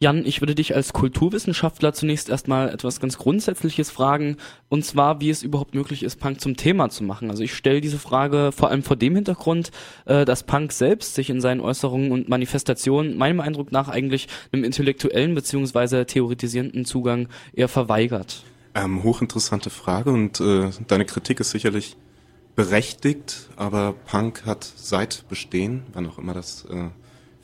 Jan, 0.00 0.26
ich 0.26 0.40
würde 0.42 0.54
dich 0.54 0.74
als 0.74 0.92
Kulturwissenschaftler 0.92 1.92
zunächst 1.92 2.28
erstmal 2.28 2.68
etwas 2.68 3.00
ganz 3.00 3.16
Grundsätzliches 3.16 3.90
fragen, 3.90 4.36
und 4.68 4.84
zwar, 4.84 5.20
wie 5.20 5.30
es 5.30 5.42
überhaupt 5.42 5.74
möglich 5.74 6.02
ist, 6.02 6.18
Punk 6.18 6.40
zum 6.40 6.56
Thema 6.56 6.90
zu 6.90 7.04
machen. 7.04 7.30
Also 7.30 7.42
ich 7.42 7.54
stelle 7.54 7.80
diese 7.80 7.98
Frage 7.98 8.50
vor 8.52 8.70
allem 8.70 8.82
vor 8.82 8.96
dem 8.96 9.14
Hintergrund, 9.14 9.70
äh, 10.04 10.24
dass 10.24 10.42
Punk 10.42 10.72
selbst 10.72 11.14
sich 11.14 11.30
in 11.30 11.40
seinen 11.40 11.60
Äußerungen 11.60 12.10
und 12.10 12.28
Manifestationen 12.28 13.16
meinem 13.16 13.40
Eindruck 13.40 13.70
nach 13.70 13.88
eigentlich 13.88 14.28
einem 14.52 14.64
intellektuellen 14.64 15.34
beziehungsweise 15.34 16.06
theoretisierenden 16.06 16.84
Zugang 16.84 17.28
eher 17.52 17.68
verweigert. 17.68 18.42
Ähm, 18.74 19.04
hochinteressante 19.04 19.70
Frage 19.70 20.10
und 20.10 20.40
äh, 20.40 20.70
deine 20.88 21.04
Kritik 21.04 21.38
ist 21.38 21.52
sicherlich 21.52 21.96
berechtigt, 22.56 23.48
aber 23.56 23.94
Punk 24.06 24.44
hat 24.44 24.64
seit 24.76 25.28
Bestehen, 25.28 25.84
wann 25.92 26.08
auch 26.08 26.18
immer 26.18 26.34
das 26.34 26.64
äh, 26.64 26.88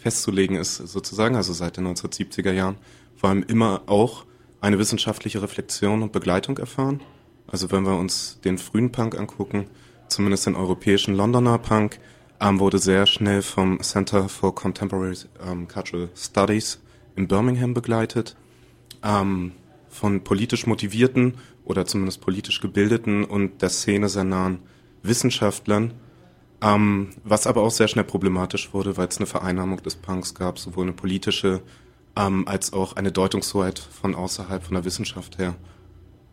festzulegen 0.00 0.56
ist, 0.56 0.76
sozusagen, 0.76 1.36
also 1.36 1.52
seit 1.52 1.76
den 1.76 1.86
1970er 1.86 2.52
Jahren, 2.52 2.76
vor 3.16 3.30
allem 3.30 3.42
immer 3.42 3.82
auch 3.86 4.24
eine 4.60 4.78
wissenschaftliche 4.78 5.42
Reflexion 5.42 6.02
und 6.02 6.12
Begleitung 6.12 6.58
erfahren. 6.58 7.00
Also 7.46 7.70
wenn 7.70 7.84
wir 7.84 7.98
uns 7.98 8.40
den 8.44 8.58
frühen 8.58 8.92
Punk 8.92 9.18
angucken, 9.18 9.66
zumindest 10.08 10.46
den 10.46 10.56
europäischen 10.56 11.14
Londoner 11.14 11.58
Punk, 11.58 11.98
ähm, 12.40 12.60
wurde 12.60 12.78
sehr 12.78 13.06
schnell 13.06 13.42
vom 13.42 13.80
Center 13.82 14.28
for 14.28 14.54
Contemporary 14.54 15.16
ähm, 15.46 15.68
Cultural 15.68 16.08
Studies 16.16 16.80
in 17.16 17.28
Birmingham 17.28 17.74
begleitet, 17.74 18.36
ähm, 19.02 19.52
von 19.88 20.22
politisch 20.24 20.66
motivierten 20.66 21.34
oder 21.64 21.84
zumindest 21.84 22.20
politisch 22.20 22.60
gebildeten 22.60 23.24
und 23.24 23.60
der 23.60 23.68
Szene 23.68 24.08
sehr 24.08 24.24
nahen 24.24 24.60
Wissenschaftlern, 25.02 25.92
ähm, 26.62 27.10
was 27.24 27.46
aber 27.46 27.62
auch 27.62 27.70
sehr 27.70 27.88
schnell 27.88 28.04
problematisch 28.04 28.72
wurde, 28.74 28.96
weil 28.96 29.08
es 29.08 29.18
eine 29.18 29.26
Vereinnahmung 29.26 29.82
des 29.82 29.96
Punks 29.96 30.34
gab, 30.34 30.58
sowohl 30.58 30.84
eine 30.84 30.92
politische 30.92 31.62
ähm, 32.16 32.46
als 32.46 32.72
auch 32.72 32.96
eine 32.96 33.12
Deutungshoheit 33.12 33.78
von 33.78 34.14
außerhalb, 34.14 34.62
von 34.64 34.74
der 34.74 34.84
Wissenschaft 34.84 35.38
her. 35.38 35.54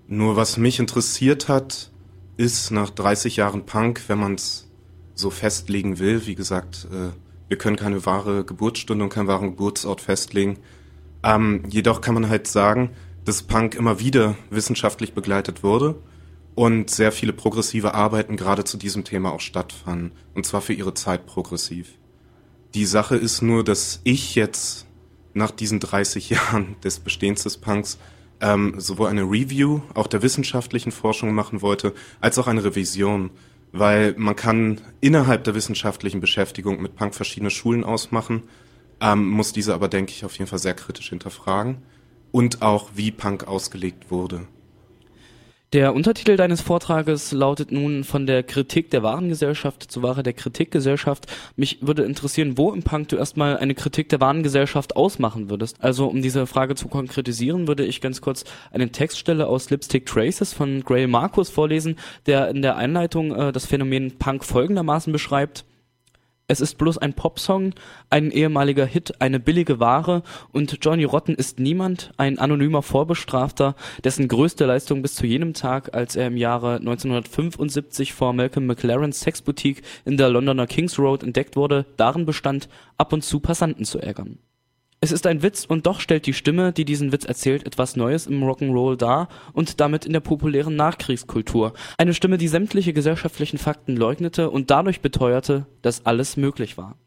Nur 0.07 0.35
was 0.35 0.57
mich 0.57 0.79
interessiert 0.79 1.47
hat, 1.47 1.91
ist 2.35 2.71
nach 2.71 2.89
30 2.89 3.37
Jahren 3.37 3.65
Punk, 3.65 4.01
wenn 4.07 4.19
man 4.19 4.35
es 4.35 4.67
so 5.15 5.29
festlegen 5.29 5.99
will, 5.99 6.25
wie 6.27 6.35
gesagt, 6.35 6.87
äh, 6.91 7.11
wir 7.47 7.57
können 7.57 7.77
keine 7.77 8.05
wahre 8.05 8.43
Geburtsstunde 8.43 9.03
und 9.03 9.09
keinen 9.09 9.27
wahren 9.27 9.51
Geburtsort 9.51 10.01
festlegen. 10.01 10.59
Ähm, 11.23 11.63
jedoch 11.69 12.01
kann 12.01 12.13
man 12.13 12.29
halt 12.29 12.47
sagen, 12.47 12.91
dass 13.25 13.43
Punk 13.43 13.75
immer 13.75 13.99
wieder 13.99 14.35
wissenschaftlich 14.49 15.13
begleitet 15.13 15.63
wurde 15.63 15.95
und 16.57 16.89
sehr 16.89 17.11
viele 17.11 17.33
progressive 17.33 17.93
Arbeiten 17.93 18.35
gerade 18.35 18.63
zu 18.63 18.77
diesem 18.77 19.03
Thema 19.03 19.31
auch 19.31 19.41
stattfanden. 19.41 20.11
Und 20.33 20.47
zwar 20.47 20.59
für 20.59 20.73
ihre 20.73 20.95
Zeit 20.95 21.27
progressiv. 21.27 21.99
Die 22.73 22.87
Sache 22.87 23.15
ist 23.15 23.43
nur, 23.43 23.63
dass 23.63 24.01
ich 24.03 24.33
jetzt 24.33 24.87
nach 25.35 25.51
diesen 25.51 25.79
30 25.79 26.29
Jahren 26.31 26.75
des 26.83 26.99
Bestehens 26.99 27.43
des 27.43 27.57
Punks 27.57 27.99
ähm, 28.41 28.73
sowohl 28.79 29.09
eine 29.09 29.21
Review 29.21 29.81
auch 29.93 30.07
der 30.07 30.23
wissenschaftlichen 30.23 30.91
Forschung 30.91 31.31
machen 31.35 31.61
wollte, 31.61 31.93
als 32.21 32.39
auch 32.39 32.47
eine 32.47 32.63
Revision. 32.63 33.29
Weil 33.71 34.15
man 34.17 34.35
kann 34.35 34.81
innerhalb 34.99 35.43
der 35.43 35.53
wissenschaftlichen 35.53 36.21
Beschäftigung 36.21 36.81
mit 36.81 36.95
Punk 36.95 37.13
verschiedene 37.13 37.51
Schulen 37.51 37.83
ausmachen, 37.83 38.41
ähm, 38.99 39.29
muss 39.29 39.53
diese 39.53 39.75
aber, 39.75 39.89
denke 39.89 40.11
ich, 40.11 40.25
auf 40.25 40.35
jeden 40.39 40.49
Fall 40.49 40.57
sehr 40.57 40.73
kritisch 40.73 41.09
hinterfragen. 41.09 41.83
Und 42.31 42.63
auch, 42.63 42.89
wie 42.95 43.11
Punk 43.11 43.47
ausgelegt 43.47 44.09
wurde. 44.09 44.47
Der 45.73 45.93
Untertitel 45.93 46.37
deines 46.37 46.61
Vortrages 46.61 47.33
lautet 47.33 47.73
nun 47.73 48.05
von 48.05 48.25
der 48.25 48.41
Kritik 48.41 48.89
der 48.89 49.03
Warengesellschaft 49.03 49.91
zur 49.91 50.01
Ware 50.01 50.23
der 50.23 50.31
Kritikgesellschaft. 50.31 51.27
Mich 51.57 51.79
würde 51.81 52.03
interessieren, 52.03 52.57
wo 52.57 52.71
im 52.71 52.83
Punk 52.83 53.09
du 53.09 53.17
erstmal 53.17 53.57
eine 53.57 53.75
Kritik 53.75 54.07
der 54.07 54.21
Warengesellschaft 54.21 54.95
ausmachen 54.95 55.49
würdest. 55.49 55.75
Also 55.81 56.07
um 56.07 56.21
diese 56.21 56.47
Frage 56.47 56.75
zu 56.75 56.87
konkretisieren, 56.87 57.67
würde 57.67 57.83
ich 57.83 57.99
ganz 57.99 58.21
kurz 58.21 58.45
eine 58.71 58.93
Textstelle 58.93 59.47
aus 59.47 59.69
Lipstick 59.69 60.05
Traces 60.05 60.53
von 60.53 60.85
Grail 60.85 61.07
Marcus 61.07 61.49
vorlesen, 61.49 61.97
der 62.27 62.47
in 62.47 62.61
der 62.61 62.77
Einleitung 62.77 63.35
äh, 63.35 63.51
das 63.51 63.65
Phänomen 63.65 64.17
Punk 64.17 64.45
folgendermaßen 64.45 65.11
beschreibt. 65.11 65.65
Es 66.49 66.61
ist 66.61 66.77
bloß 66.77 66.97
ein 66.97 67.13
Popsong, 67.13 67.73
ein 68.09 68.31
ehemaliger 68.31 68.85
Hit, 68.85 69.19
eine 69.19 69.37
billige 69.37 69.81
Ware 69.81 70.23
und 70.53 70.77
Johnny 70.81 71.03
Rotten 71.03 71.35
ist 71.35 71.59
niemand, 71.59 72.13
ein 72.15 72.39
anonymer 72.39 72.81
Vorbestrafter, 72.81 73.75
dessen 74.05 74.29
größte 74.29 74.65
Leistung 74.65 75.01
bis 75.01 75.15
zu 75.15 75.27
jenem 75.27 75.53
Tag, 75.53 75.93
als 75.93 76.15
er 76.15 76.27
im 76.27 76.37
Jahre 76.37 76.77
1975 76.77 78.13
vor 78.13 78.31
Malcolm 78.31 78.65
McLarens 78.65 79.19
Sexboutique 79.19 79.81
in 80.05 80.15
der 80.15 80.29
Londoner 80.29 80.67
Kings 80.67 80.97
Road 80.97 81.21
entdeckt 81.21 81.57
wurde, 81.57 81.85
darin 81.97 82.25
bestand, 82.25 82.69
ab 82.97 83.11
und 83.11 83.25
zu 83.25 83.41
Passanten 83.41 83.83
zu 83.83 83.99
ärgern. 83.99 84.39
Es 84.99 85.11
ist 85.11 85.27
ein 85.27 85.43
Witz 85.43 85.63
und 85.63 85.85
doch 85.85 85.99
stellt 85.99 86.25
die 86.25 86.33
Stimme, 86.33 86.73
die 86.73 86.83
diesen 86.83 87.11
Witz 87.11 87.23
erzählt, 87.23 87.67
etwas 87.67 87.95
Neues 87.95 88.25
im 88.25 88.43
Rock'n'Roll 88.43 88.95
dar 88.95 89.27
und 89.53 89.79
damit 89.79 90.07
in 90.07 90.13
der 90.13 90.21
populären 90.21 90.75
Nachkriegskultur. 90.75 91.73
Eine 91.99 92.15
Stimme, 92.15 92.39
die 92.39 92.47
sämtliche 92.47 92.93
gesellschaftlichen 92.93 93.59
Fakten 93.59 93.95
leugnete 93.95 94.49
und 94.49 94.71
dadurch 94.71 95.01
beteuerte, 95.01 95.67
dass 95.83 96.07
alles 96.07 96.35
möglich 96.35 96.79
war. 96.79 96.97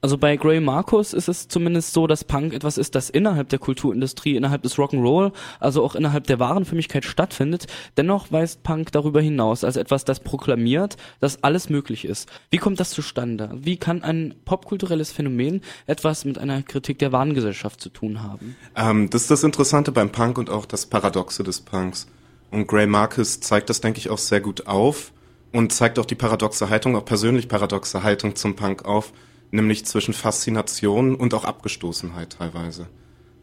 Also 0.00 0.18
bei 0.18 0.36
Gray 0.36 0.60
Marcus 0.60 1.12
ist 1.12 1.28
es 1.28 1.48
zumindest 1.48 1.92
so, 1.92 2.06
dass 2.06 2.24
Punk 2.24 2.52
etwas 2.52 2.78
ist, 2.78 2.94
das 2.94 3.10
innerhalb 3.10 3.48
der 3.48 3.58
Kulturindustrie, 3.58 4.36
innerhalb 4.36 4.62
des 4.62 4.76
Rock'n'Roll, 4.76 5.32
also 5.60 5.84
auch 5.84 5.94
innerhalb 5.94 6.26
der 6.26 6.38
Warenförmigkeit 6.38 7.04
stattfindet. 7.04 7.66
Dennoch 7.96 8.32
weist 8.32 8.62
Punk 8.62 8.92
darüber 8.92 9.20
hinaus 9.20 9.64
als 9.64 9.76
etwas, 9.76 10.04
das 10.04 10.20
proklamiert, 10.20 10.96
dass 11.20 11.42
alles 11.42 11.70
möglich 11.70 12.04
ist. 12.04 12.28
Wie 12.50 12.58
kommt 12.58 12.80
das 12.80 12.90
zustande? 12.90 13.50
Wie 13.54 13.76
kann 13.76 14.02
ein 14.02 14.34
popkulturelles 14.44 15.12
Phänomen 15.12 15.62
etwas 15.86 16.24
mit 16.24 16.38
einer 16.38 16.62
Kritik 16.62 16.98
der 16.98 17.12
Warengesellschaft 17.12 17.80
zu 17.80 17.88
tun 17.88 18.22
haben? 18.22 18.56
Ähm, 18.76 19.10
das 19.10 19.22
ist 19.22 19.30
das 19.30 19.44
Interessante 19.44 19.92
beim 19.92 20.10
Punk 20.10 20.38
und 20.38 20.50
auch 20.50 20.66
das 20.66 20.86
Paradoxe 20.86 21.42
des 21.42 21.60
Punks. 21.60 22.06
Und 22.50 22.66
Gray 22.66 22.86
Marcus 22.86 23.40
zeigt 23.40 23.70
das, 23.70 23.80
denke 23.80 23.98
ich, 23.98 24.10
auch 24.10 24.18
sehr 24.18 24.40
gut 24.40 24.66
auf 24.66 25.12
und 25.52 25.72
zeigt 25.72 25.98
auch 25.98 26.04
die 26.04 26.14
paradoxe 26.14 26.68
Haltung, 26.68 26.96
auch 26.96 27.04
persönlich 27.04 27.48
paradoxe 27.48 28.02
Haltung 28.02 28.36
zum 28.36 28.56
Punk 28.56 28.84
auf 28.84 29.12
nämlich 29.52 29.86
zwischen 29.86 30.14
Faszination 30.14 31.14
und 31.14 31.34
auch 31.34 31.44
Abgestoßenheit 31.44 32.36
teilweise. 32.38 32.88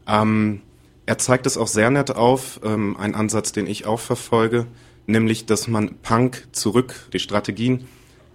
Ähm, 0.06 0.62
er 1.06 1.18
zeigt 1.18 1.46
es 1.46 1.58
auch 1.58 1.68
sehr 1.68 1.90
nett 1.90 2.12
auf, 2.12 2.59
ähm, 2.64 2.97
ein 2.97 3.16
Ansatz, 3.16 3.52
den 3.53 3.68
ich 3.68 3.86
auch 3.86 4.00
verfolge, 4.00 4.68
nämlich, 5.08 5.46
dass 5.46 5.68
man 5.68 5.96
Punk 6.02 6.48
zurück, 6.52 7.08
die 7.14 7.19
Strategien, 7.19 7.88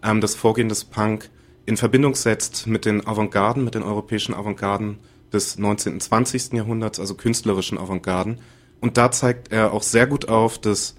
ähm, 0.03 0.21
das 0.21 0.35
Vorgehen 0.35 0.69
des 0.69 0.85
Punk 0.85 1.31
in 1.67 1.77
Verbindung 1.77 2.15
setzt 2.15 2.67
mit 2.67 2.85
den 2.85 3.07
Avantgarden, 3.07 3.65
mit 3.65 3.75
den 3.75 3.83
europäischen 3.83 4.35
Avantgarden 4.35 4.99
des 5.33 5.59
19. 5.59 5.95
und 5.95 6.03
20. 6.03 6.53
Jahrhunderts, 6.53 7.01
also 7.01 7.15
künstlerischen 7.15 7.79
Avantgarden. 7.79 8.39
Und 8.81 8.97
da 8.97 9.11
zeigt 9.11 9.51
er 9.51 9.73
auch 9.73 9.83
sehr 9.83 10.07
gut 10.07 10.29
auf, 10.29 10.59
dass 10.59 10.95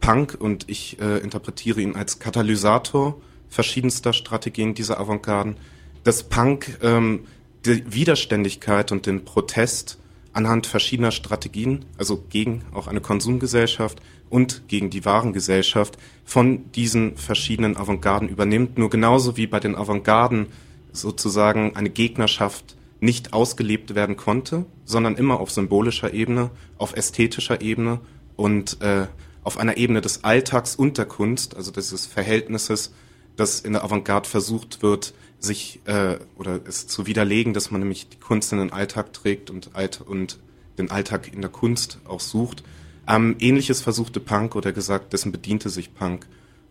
Punk, 0.00 0.36
und 0.38 0.68
ich 0.68 1.00
äh, 1.00 1.18
interpretiere 1.18 1.80
ihn 1.80 1.96
als 1.96 2.18
Katalysator 2.18 3.20
verschiedenster 3.48 4.12
Strategien 4.12 4.74
dieser 4.74 5.00
Avantgarden, 5.00 5.56
dass 6.04 6.22
Punk 6.22 6.78
ähm, 6.82 7.26
die 7.64 7.92
Widerständigkeit 7.92 8.92
und 8.92 9.06
den 9.06 9.24
Protest 9.24 9.98
anhand 10.32 10.66
verschiedener 10.66 11.12
Strategien, 11.12 11.84
also 11.96 12.22
gegen 12.28 12.62
auch 12.72 12.86
eine 12.86 13.00
Konsumgesellschaft 13.00 14.02
und 14.28 14.68
gegen 14.68 14.90
die 14.90 15.04
Warengesellschaft, 15.04 15.96
von 16.24 16.70
diesen 16.72 17.16
verschiedenen 17.16 17.76
Avantgarden 17.76 18.28
übernimmt. 18.28 18.78
Nur 18.78 18.90
genauso 18.90 19.36
wie 19.36 19.46
bei 19.46 19.60
den 19.60 19.76
Avantgarden 19.76 20.46
sozusagen 20.92 21.76
eine 21.76 21.90
Gegnerschaft 21.90 22.76
nicht 23.00 23.32
ausgelebt 23.32 23.94
werden 23.94 24.16
konnte, 24.16 24.64
sondern 24.84 25.16
immer 25.16 25.40
auf 25.40 25.50
symbolischer 25.50 26.12
Ebene, 26.12 26.50
auf 26.78 26.96
ästhetischer 26.96 27.60
Ebene 27.60 28.00
und 28.36 28.80
äh, 28.80 29.06
auf 29.42 29.58
einer 29.58 29.76
Ebene 29.76 30.00
des 30.00 30.24
Alltags 30.24 30.74
und 30.74 30.98
der 30.98 31.04
Kunst, 31.04 31.56
also 31.56 31.70
dieses 31.70 32.06
Verhältnisses, 32.06 32.92
das 33.36 33.60
in 33.60 33.72
der 33.72 33.84
Avantgarde 33.84 34.28
versucht 34.28 34.82
wird, 34.82 35.14
sich 35.38 35.80
äh, 35.84 36.18
oder 36.36 36.60
es 36.66 36.86
zu 36.86 37.06
widerlegen, 37.06 37.52
dass 37.52 37.70
man 37.70 37.80
nämlich 37.80 38.08
die 38.08 38.18
Kunst 38.18 38.52
in 38.52 38.58
den 38.58 38.72
Alltag 38.72 39.12
trägt 39.12 39.50
und, 39.50 39.70
Alt 39.74 40.00
und 40.00 40.38
den 40.78 40.90
Alltag 40.90 41.32
in 41.32 41.40
der 41.40 41.50
Kunst 41.50 41.98
auch 42.04 42.20
sucht. 42.20 42.64
Ähm, 43.06 43.36
Ähnliches 43.38 43.82
versuchte 43.82 44.20
Punk 44.20 44.56
oder 44.56 44.72
gesagt, 44.72 45.12
dessen 45.12 45.32
bediente 45.32 45.68
sich 45.68 45.94
Punk. 45.94 46.26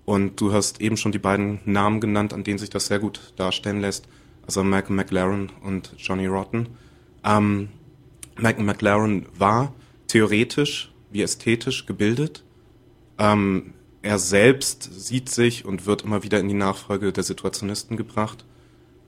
Und 0.05 0.41
du 0.41 0.51
hast 0.51 0.81
eben 0.81 0.97
schon 0.97 1.11
die 1.11 1.19
beiden 1.19 1.59
Namen 1.65 2.01
genannt, 2.01 2.33
an 2.33 2.43
denen 2.43 2.57
sich 2.57 2.69
das 2.69 2.87
sehr 2.87 2.99
gut 2.99 3.33
darstellen 3.37 3.79
lässt. 3.79 4.07
Also 4.45 4.63
Malcolm 4.63 4.95
McLaren 4.95 5.51
und 5.63 5.93
Johnny 5.97 6.25
Rotten. 6.25 6.67
Ähm, 7.23 7.69
Malcolm 8.37 8.65
McLaren 8.65 9.27
war 9.37 9.73
theoretisch 10.07 10.91
wie 11.11 11.21
ästhetisch 11.21 11.85
gebildet. 11.85 12.43
Ähm, 13.17 13.73
er 14.03 14.19
selbst 14.19 14.83
sieht 14.83 15.29
sich 15.29 15.65
und 15.65 15.85
wird 15.85 16.03
immer 16.03 16.23
wieder 16.23 16.39
in 16.39 16.49
die 16.49 16.53
Nachfolge 16.53 17.11
der 17.11 17.23
Situationisten 17.23 17.97
gebracht. 17.97 18.45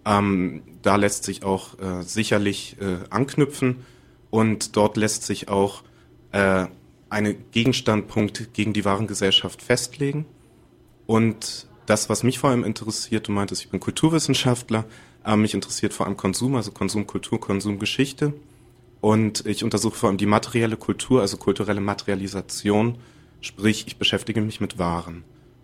Ähm, 0.05 0.63
da 0.81 0.95
lässt 0.95 1.25
sich 1.25 1.43
auch 1.43 1.77
äh, 1.79 2.01
sicherlich 2.01 2.77
äh, 2.79 3.05
anknüpfen 3.09 3.85
und 4.29 4.75
dort 4.77 4.97
lässt 4.97 5.23
sich 5.23 5.49
auch 5.49 5.83
äh, 6.31 6.65
eine 7.09 7.33
Gegenstandpunkt 7.33 8.53
gegen 8.53 8.73
die 8.73 8.85
Warengesellschaft 8.85 9.61
festlegen. 9.61 10.25
Und 11.05 11.67
das, 11.85 12.09
was 12.09 12.23
mich 12.23 12.39
vor 12.39 12.49
allem 12.49 12.63
interessiert, 12.63 13.27
du 13.27 13.31
meintest, 13.31 13.63
ich 13.63 13.69
bin 13.69 13.79
Kulturwissenschaftler, 13.79 14.85
äh, 15.25 15.35
mich 15.35 15.53
interessiert 15.53 15.93
vor 15.93 16.05
allem 16.05 16.17
Konsum, 16.17 16.55
also 16.55 16.71
Konsumkultur, 16.71 17.39
Konsumgeschichte. 17.39 18.33
Und 19.01 19.45
ich 19.45 19.63
untersuche 19.63 19.95
vor 19.95 20.09
allem 20.09 20.17
die 20.17 20.25
materielle 20.25 20.77
Kultur, 20.77 21.21
also 21.21 21.37
kulturelle 21.37 21.81
Materialisation, 21.81 22.97
sprich 23.45 23.85
ich 23.87 23.97
beschäftige 23.97 24.41
mich 24.41 24.61
mit 24.61 24.77
Waren. 24.77 25.23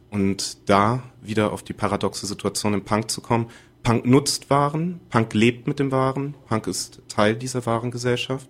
Und 0.10 0.70
da 0.70 1.04
wieder 1.22 1.54
auf 1.54 1.64
die 1.64 1.74
paradoxe 1.74 2.26
Situation 2.26 2.74
im 2.74 2.84
Punk 2.84 3.10
zu 3.10 3.22
kommen. 3.22 3.50
Punk 3.84 4.06
nutzt 4.06 4.50
Waren, 4.50 5.00
Punk 5.10 5.34
lebt 5.34 5.68
mit 5.68 5.80
dem 5.80 5.92
Waren, 5.92 6.36
Punk 6.48 6.68
ist 6.68 7.02
Teil 7.08 7.36
dieser 7.36 7.66
Warengesellschaft 7.66 8.50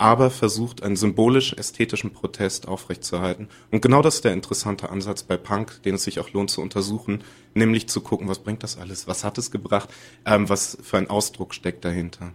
aber 0.00 0.30
versucht, 0.30 0.82
einen 0.82 0.96
symbolisch-ästhetischen 0.96 2.14
Protest 2.14 2.66
aufrechtzuerhalten. 2.66 3.48
Und 3.70 3.82
genau 3.82 4.00
das 4.00 4.14
ist 4.14 4.24
der 4.24 4.32
interessante 4.32 4.88
Ansatz 4.88 5.24
bei 5.24 5.36
Punk, 5.36 5.82
den 5.82 5.96
es 5.96 6.04
sich 6.04 6.20
auch 6.20 6.32
lohnt 6.32 6.48
zu 6.48 6.62
untersuchen, 6.62 7.22
nämlich 7.52 7.86
zu 7.86 8.00
gucken, 8.00 8.26
was 8.26 8.38
bringt 8.38 8.62
das 8.62 8.78
alles, 8.78 9.06
was 9.06 9.24
hat 9.24 9.36
es 9.36 9.50
gebracht, 9.50 9.90
ähm, 10.24 10.48
was 10.48 10.78
für 10.80 10.96
ein 10.96 11.10
Ausdruck 11.10 11.52
steckt 11.52 11.84
dahinter. 11.84 12.32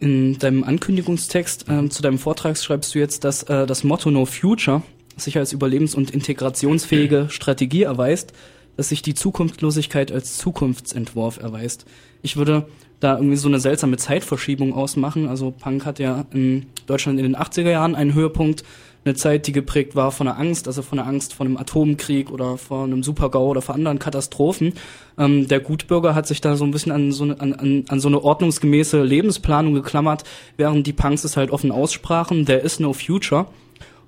In 0.00 0.38
deinem 0.38 0.64
Ankündigungstext 0.64 1.66
ähm, 1.68 1.90
zu 1.90 2.00
deinem 2.00 2.18
Vortrag 2.18 2.56
schreibst 2.56 2.94
du 2.94 2.98
jetzt, 2.98 3.22
dass 3.24 3.42
äh, 3.44 3.66
das 3.66 3.84
Motto 3.84 4.10
No 4.10 4.24
Future 4.24 4.82
sich 5.16 5.36
als 5.36 5.52
überlebens- 5.52 5.94
und 5.94 6.10
integrationsfähige 6.10 7.26
Strategie 7.28 7.82
erweist, 7.82 8.32
dass 8.78 8.88
sich 8.88 9.02
die 9.02 9.14
Zukunftslosigkeit 9.14 10.10
als 10.10 10.38
Zukunftsentwurf 10.38 11.38
erweist. 11.38 11.84
Ich 12.22 12.38
würde 12.38 12.66
da 13.00 13.16
irgendwie 13.16 13.36
so 13.36 13.48
eine 13.48 13.60
seltsame 13.60 13.98
Zeitverschiebung 13.98 14.72
ausmachen. 14.72 15.28
Also 15.28 15.50
Punk 15.50 15.84
hat 15.84 15.98
ja 15.98 16.24
in 16.32 16.66
Deutschland 16.86 17.18
in 17.18 17.24
den 17.24 17.36
80er 17.36 17.70
Jahren 17.70 17.94
einen 17.94 18.14
Höhepunkt, 18.14 18.64
eine 19.04 19.14
Zeit, 19.14 19.46
die 19.46 19.52
geprägt 19.52 19.96
war 19.96 20.12
von 20.12 20.26
der 20.26 20.38
Angst, 20.38 20.66
also 20.66 20.82
von 20.82 20.98
der 20.98 21.06
Angst 21.06 21.32
vor 21.32 21.46
einem 21.46 21.56
Atomkrieg 21.56 22.30
oder 22.30 22.58
vor 22.58 22.84
einem 22.84 23.02
Supergau 23.02 23.48
oder 23.48 23.62
vor 23.62 23.74
anderen 23.74 23.98
Katastrophen. 23.98 24.74
Ähm, 25.18 25.48
der 25.48 25.60
Gutbürger 25.60 26.14
hat 26.14 26.26
sich 26.26 26.40
da 26.40 26.56
so 26.56 26.64
ein 26.64 26.70
bisschen 26.70 26.92
an 26.92 27.12
so, 27.12 27.24
eine, 27.24 27.40
an, 27.40 27.84
an 27.88 28.00
so 28.00 28.08
eine 28.08 28.22
ordnungsgemäße 28.22 29.02
Lebensplanung 29.02 29.74
geklammert, 29.74 30.24
während 30.56 30.86
die 30.86 30.92
Punks 30.92 31.24
es 31.24 31.36
halt 31.36 31.50
offen 31.50 31.72
aussprachen, 31.72 32.44
there 32.44 32.60
is 32.60 32.80
no 32.80 32.92
future. 32.92 33.46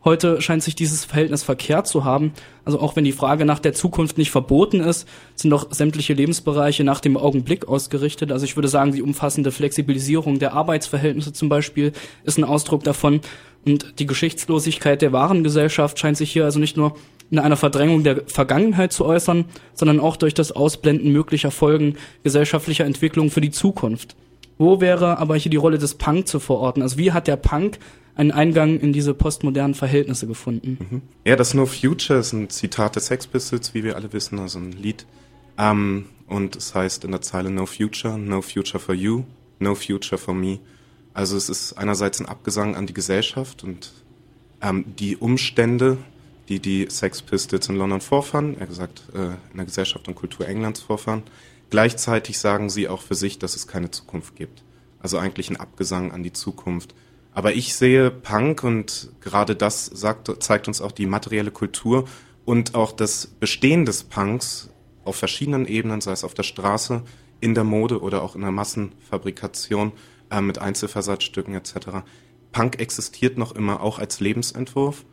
Heute 0.04 0.40
scheint 0.42 0.64
sich 0.64 0.74
dieses 0.74 1.04
Verhältnis 1.04 1.44
verkehrt 1.44 1.86
zu 1.86 2.04
haben. 2.04 2.32
Also 2.64 2.80
auch 2.80 2.96
wenn 2.96 3.04
die 3.04 3.12
Frage 3.12 3.44
nach 3.44 3.60
der 3.60 3.72
Zukunft 3.72 4.18
nicht 4.18 4.32
verboten 4.32 4.80
ist, 4.80 5.06
sind 5.36 5.50
doch 5.50 5.68
sämtliche 5.70 6.12
Lebensbereiche 6.14 6.82
nach 6.82 7.00
dem 7.00 7.16
Augenblick 7.16 7.68
ausgerichtet. 7.68 8.32
Also 8.32 8.44
ich 8.44 8.56
würde 8.56 8.68
sagen, 8.68 8.92
die 8.92 9.02
umfassende 9.02 9.52
Flexibilisierung 9.52 10.40
der 10.40 10.54
Arbeitsverhältnisse 10.54 11.32
zum 11.32 11.48
Beispiel 11.48 11.92
ist 12.24 12.38
ein 12.38 12.44
Ausdruck 12.44 12.82
davon. 12.82 13.20
Und 13.64 14.00
die 14.00 14.06
Geschichtslosigkeit 14.06 15.02
der 15.02 15.12
Warengesellschaft 15.12 15.98
scheint 15.98 16.16
sich 16.16 16.32
hier 16.32 16.44
also 16.44 16.58
nicht 16.58 16.76
nur 16.76 16.96
in 17.30 17.38
einer 17.38 17.56
Verdrängung 17.56 18.02
der 18.02 18.22
Vergangenheit 18.26 18.92
zu 18.92 19.06
äußern, 19.06 19.44
sondern 19.72 20.00
auch 20.00 20.16
durch 20.16 20.34
das 20.34 20.50
Ausblenden 20.50 21.12
möglicher 21.12 21.52
Folgen 21.52 21.96
gesellschaftlicher 22.24 22.84
Entwicklung 22.84 23.30
für 23.30 23.40
die 23.40 23.52
Zukunft. 23.52 24.16
Wo 24.58 24.80
wäre 24.80 25.18
aber 25.18 25.36
hier 25.36 25.50
die 25.50 25.56
Rolle 25.56 25.78
des 25.78 25.94
Punk 25.94 26.28
zu 26.28 26.40
verorten? 26.40 26.82
Also 26.82 26.98
wie 26.98 27.12
hat 27.12 27.28
der 27.28 27.36
Punk 27.36 27.78
einen 28.14 28.30
Eingang 28.30 28.78
in 28.78 28.92
diese 28.92 29.14
postmodernen 29.14 29.74
Verhältnisse 29.74 30.26
gefunden. 30.26 30.78
Mhm. 30.80 31.02
Ja, 31.24 31.36
das 31.36 31.54
No 31.54 31.66
Future 31.66 32.18
ist 32.18 32.32
ein 32.32 32.50
Zitat 32.50 32.96
des 32.96 33.06
Sex 33.06 33.26
Pistols, 33.26 33.74
wie 33.74 33.84
wir 33.84 33.96
alle 33.96 34.12
wissen, 34.12 34.38
also 34.38 34.58
ein 34.58 34.72
Lied. 34.72 35.06
Ähm, 35.58 36.06
und 36.26 36.56
es 36.56 36.74
heißt 36.74 37.04
in 37.04 37.10
der 37.10 37.22
Zeile 37.22 37.50
No 37.50 37.66
Future, 37.66 38.18
No 38.18 38.42
Future 38.42 38.78
for 38.78 38.94
You, 38.94 39.24
No 39.58 39.74
Future 39.74 40.18
for 40.18 40.34
Me. 40.34 40.58
Also 41.14 41.36
es 41.36 41.48
ist 41.48 41.74
einerseits 41.74 42.20
ein 42.20 42.26
Abgesang 42.26 42.74
an 42.74 42.86
die 42.86 42.94
Gesellschaft 42.94 43.64
und 43.64 43.92
ähm, 44.62 44.84
die 44.98 45.16
Umstände, 45.16 45.98
die 46.48 46.60
die 46.60 46.86
Sex 46.88 47.22
Pistols 47.22 47.68
in 47.68 47.76
London 47.76 48.00
vorfahren, 48.00 48.56
er 48.58 48.66
gesagt 48.66 49.04
äh, 49.14 49.24
in 49.50 49.56
der 49.56 49.66
Gesellschaft 49.66 50.08
und 50.08 50.14
Kultur 50.14 50.48
Englands 50.48 50.80
vorfahren. 50.80 51.22
Gleichzeitig 51.70 52.38
sagen 52.38 52.68
sie 52.68 52.88
auch 52.88 53.02
für 53.02 53.14
sich, 53.14 53.38
dass 53.38 53.56
es 53.56 53.66
keine 53.66 53.90
Zukunft 53.90 54.36
gibt. 54.36 54.62
Also 55.00 55.18
eigentlich 55.18 55.50
ein 55.50 55.56
Abgesang 55.56 56.12
an 56.12 56.22
die 56.22 56.32
Zukunft 56.32 56.94
aber 57.32 57.54
ich 57.54 57.74
sehe 57.74 58.10
Punk 58.10 58.62
und 58.62 59.10
gerade 59.20 59.56
das 59.56 59.86
sagt, 59.86 60.42
zeigt 60.42 60.68
uns 60.68 60.80
auch 60.80 60.92
die 60.92 61.06
materielle 61.06 61.50
Kultur 61.50 62.06
und 62.44 62.74
auch 62.74 62.92
das 62.92 63.26
Bestehen 63.26 63.86
des 63.86 64.04
Punks 64.04 64.70
auf 65.04 65.16
verschiedenen 65.16 65.66
Ebenen, 65.66 66.00
sei 66.00 66.12
es 66.12 66.24
auf 66.24 66.34
der 66.34 66.42
Straße, 66.42 67.02
in 67.40 67.54
der 67.54 67.64
Mode 67.64 68.00
oder 68.00 68.22
auch 68.22 68.36
in 68.36 68.42
der 68.42 68.52
Massenfabrikation 68.52 69.92
äh, 70.30 70.40
mit 70.40 70.58
Einzelversatzstücken 70.58 71.54
etc. 71.54 72.04
Punk 72.52 72.78
existiert 72.78 73.38
noch 73.38 73.54
immer 73.54 73.80
auch 73.80 73.98
als 73.98 74.20
Lebensentwurf 74.20 75.04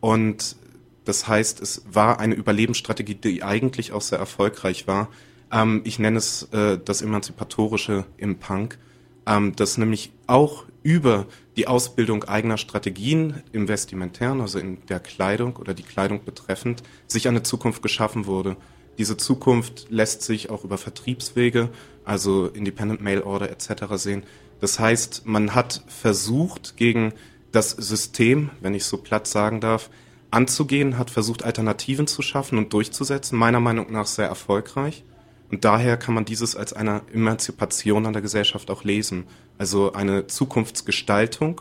und 0.00 0.56
das 1.04 1.28
heißt, 1.28 1.60
es 1.60 1.84
war 1.88 2.18
eine 2.18 2.34
Überlebensstrategie, 2.34 3.14
die 3.14 3.44
eigentlich 3.44 3.92
auch 3.92 4.00
sehr 4.00 4.18
erfolgreich 4.18 4.88
war. 4.88 5.08
Ähm, 5.52 5.82
ich 5.84 6.00
nenne 6.00 6.18
es 6.18 6.48
äh, 6.52 6.78
das 6.84 7.00
Emanzipatorische 7.00 8.04
im 8.16 8.38
Punk, 8.38 8.78
ähm, 9.24 9.54
das 9.54 9.78
nämlich 9.78 10.12
auch 10.26 10.64
über 10.86 11.26
die 11.56 11.66
Ausbildung 11.66 12.22
eigener 12.22 12.58
Strategien 12.58 13.42
im 13.50 13.66
Vestimentären, 13.66 14.40
also 14.40 14.60
in 14.60 14.78
der 14.86 15.00
Kleidung 15.00 15.56
oder 15.56 15.74
die 15.74 15.82
Kleidung 15.82 16.24
betreffend, 16.24 16.84
sich 17.08 17.26
eine 17.26 17.42
Zukunft 17.42 17.82
geschaffen 17.82 18.26
wurde. 18.26 18.56
Diese 18.96 19.16
Zukunft 19.16 19.88
lässt 19.90 20.22
sich 20.22 20.48
auch 20.48 20.62
über 20.62 20.78
Vertriebswege, 20.78 21.70
also 22.04 22.46
Independent 22.46 23.00
Mail 23.00 23.22
Order 23.22 23.50
etc. 23.50 23.94
sehen. 23.96 24.22
Das 24.60 24.78
heißt, 24.78 25.26
man 25.26 25.56
hat 25.56 25.82
versucht, 25.88 26.76
gegen 26.76 27.12
das 27.50 27.70
System, 27.72 28.50
wenn 28.60 28.74
ich 28.74 28.84
so 28.84 28.96
platt 28.98 29.26
sagen 29.26 29.60
darf, 29.60 29.90
anzugehen, 30.30 30.98
hat 30.98 31.10
versucht, 31.10 31.42
Alternativen 31.42 32.06
zu 32.06 32.22
schaffen 32.22 32.58
und 32.58 32.72
durchzusetzen, 32.72 33.36
meiner 33.36 33.58
Meinung 33.58 33.90
nach 33.90 34.06
sehr 34.06 34.28
erfolgreich. 34.28 35.02
Und 35.50 35.64
daher 35.64 35.96
kann 35.96 36.14
man 36.14 36.24
dieses 36.24 36.56
als 36.56 36.72
eine 36.72 37.02
Emanzipation 37.12 38.06
an 38.06 38.12
der 38.12 38.22
Gesellschaft 38.22 38.70
auch 38.70 38.84
lesen. 38.84 39.24
Also 39.58 39.92
eine 39.92 40.26
Zukunftsgestaltung 40.26 41.60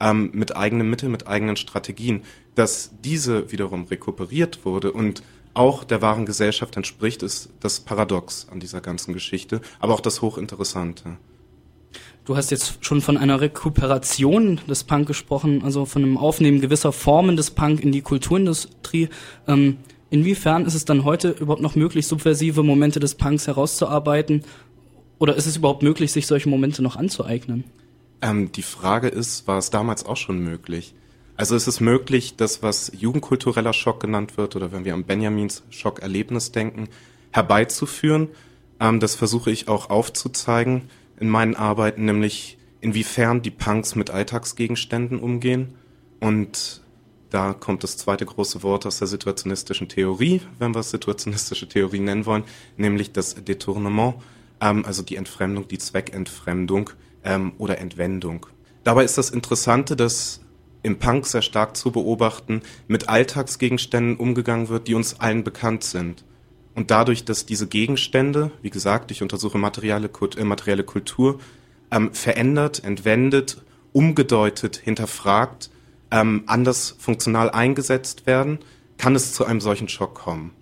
ähm, 0.00 0.30
mit 0.32 0.56
eigenen 0.56 0.90
Mitteln, 0.90 1.12
mit 1.12 1.26
eigenen 1.26 1.56
Strategien. 1.56 2.22
Dass 2.54 2.90
diese 3.02 3.50
wiederum 3.52 3.84
rekuperiert 3.84 4.64
wurde 4.64 4.92
und 4.92 5.22
auch 5.54 5.84
der 5.84 6.02
wahren 6.02 6.26
Gesellschaft 6.26 6.76
entspricht, 6.76 7.22
ist 7.22 7.48
das 7.60 7.80
Paradox 7.80 8.46
an 8.50 8.60
dieser 8.60 8.82
ganzen 8.82 9.14
Geschichte, 9.14 9.62
aber 9.80 9.94
auch 9.94 10.00
das 10.00 10.20
Hochinteressante. 10.20 11.16
Du 12.26 12.36
hast 12.36 12.50
jetzt 12.50 12.84
schon 12.84 13.00
von 13.00 13.16
einer 13.16 13.40
Rekuperation 13.40 14.60
des 14.68 14.84
Punk 14.84 15.06
gesprochen, 15.06 15.62
also 15.62 15.86
von 15.86 16.02
einem 16.02 16.18
Aufnehmen 16.18 16.60
gewisser 16.60 16.92
Formen 16.92 17.36
des 17.36 17.52
Punk 17.52 17.80
in 17.80 17.92
die 17.92 18.02
Kulturindustrie. 18.02 19.08
Ähm, 19.46 19.78
Inwiefern 20.16 20.64
ist 20.64 20.72
es 20.72 20.86
dann 20.86 21.04
heute 21.04 21.28
überhaupt 21.28 21.60
noch 21.60 21.76
möglich, 21.76 22.06
subversive 22.06 22.62
Momente 22.62 23.00
des 23.00 23.16
Punks 23.16 23.46
herauszuarbeiten? 23.46 24.44
Oder 25.18 25.36
ist 25.36 25.44
es 25.44 25.58
überhaupt 25.58 25.82
möglich, 25.82 26.10
sich 26.10 26.26
solche 26.26 26.48
Momente 26.48 26.82
noch 26.82 26.96
anzueignen? 26.96 27.64
Ähm, 28.22 28.50
die 28.50 28.62
Frage 28.62 29.08
ist, 29.08 29.46
war 29.46 29.58
es 29.58 29.68
damals 29.68 30.06
auch 30.06 30.16
schon 30.16 30.38
möglich? 30.38 30.94
Also 31.36 31.54
ist 31.54 31.66
es 31.66 31.80
möglich, 31.80 32.36
das, 32.36 32.62
was 32.62 32.92
jugendkultureller 32.98 33.74
Schock 33.74 34.00
genannt 34.00 34.38
wird, 34.38 34.56
oder 34.56 34.72
wenn 34.72 34.86
wir 34.86 34.94
an 34.94 35.04
Benjamins 35.04 35.64
Schockerlebnis 35.68 36.50
denken, 36.50 36.88
herbeizuführen? 37.30 38.28
Ähm, 38.80 39.00
das 39.00 39.16
versuche 39.16 39.50
ich 39.50 39.68
auch 39.68 39.90
aufzuzeigen 39.90 40.88
in 41.20 41.28
meinen 41.28 41.56
Arbeiten, 41.56 42.06
nämlich 42.06 42.56
inwiefern 42.80 43.42
die 43.42 43.50
Punks 43.50 43.94
mit 43.94 44.08
Alltagsgegenständen 44.08 45.18
umgehen 45.18 45.74
und 46.20 46.80
da 47.30 47.52
kommt 47.52 47.82
das 47.82 47.96
zweite 47.96 48.24
große 48.24 48.62
Wort 48.62 48.86
aus 48.86 48.98
der 48.98 49.08
situationistischen 49.08 49.88
Theorie, 49.88 50.42
wenn 50.58 50.74
wir 50.74 50.80
es 50.80 50.90
situationistische 50.90 51.68
Theorie 51.68 52.00
nennen 52.00 52.26
wollen, 52.26 52.44
nämlich 52.76 53.12
das 53.12 53.34
Detournement, 53.34 54.14
ähm, 54.60 54.84
also 54.84 55.02
die 55.02 55.16
Entfremdung, 55.16 55.68
die 55.68 55.78
Zweckentfremdung 55.78 56.90
ähm, 57.24 57.52
oder 57.58 57.78
Entwendung. 57.78 58.46
Dabei 58.84 59.04
ist 59.04 59.18
das 59.18 59.30
Interessante, 59.30 59.96
dass 59.96 60.40
im 60.82 60.98
Punk 60.98 61.26
sehr 61.26 61.42
stark 61.42 61.76
zu 61.76 61.90
beobachten, 61.90 62.62
mit 62.86 63.08
Alltagsgegenständen 63.08 64.16
umgegangen 64.16 64.68
wird, 64.68 64.86
die 64.86 64.94
uns 64.94 65.18
allen 65.18 65.42
bekannt 65.42 65.82
sind. 65.82 66.24
Und 66.76 66.92
dadurch, 66.92 67.24
dass 67.24 67.46
diese 67.46 67.66
Gegenstände, 67.66 68.52
wie 68.62 68.70
gesagt, 68.70 69.10
ich 69.10 69.22
untersuche 69.22 69.58
materielle, 69.58 70.08
äh, 70.36 70.44
materielle 70.44 70.84
Kultur, 70.84 71.40
ähm, 71.90 72.12
verändert, 72.12 72.84
entwendet, 72.84 73.62
umgedeutet, 73.92 74.76
hinterfragt, 74.76 75.70
ähm, 76.16 76.44
anders 76.46 76.96
funktional 76.98 77.50
eingesetzt 77.50 78.26
werden, 78.26 78.58
kann 78.96 79.14
es 79.14 79.34
zu 79.34 79.44
einem 79.44 79.60
solchen 79.60 79.88
Schock 79.88 80.14
kommen. 80.14 80.52